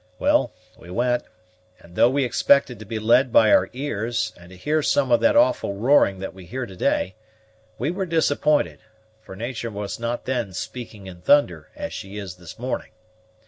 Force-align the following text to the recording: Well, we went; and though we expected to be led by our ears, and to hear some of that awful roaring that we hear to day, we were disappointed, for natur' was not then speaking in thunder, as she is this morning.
Well, 0.17 0.51
we 0.79 0.89
went; 0.89 1.21
and 1.79 1.95
though 1.95 2.09
we 2.09 2.23
expected 2.25 2.79
to 2.79 2.85
be 2.85 2.97
led 2.97 3.31
by 3.31 3.51
our 3.53 3.69
ears, 3.71 4.33
and 4.35 4.49
to 4.49 4.57
hear 4.57 4.81
some 4.81 5.11
of 5.11 5.19
that 5.19 5.35
awful 5.35 5.75
roaring 5.75 6.17
that 6.21 6.33
we 6.33 6.47
hear 6.47 6.65
to 6.65 6.75
day, 6.75 7.13
we 7.77 7.91
were 7.91 8.07
disappointed, 8.07 8.79
for 9.21 9.35
natur' 9.35 9.69
was 9.69 9.99
not 9.99 10.25
then 10.25 10.53
speaking 10.53 11.05
in 11.05 11.21
thunder, 11.21 11.69
as 11.75 11.93
she 11.93 12.17
is 12.17 12.37
this 12.37 12.57
morning. 12.57 12.89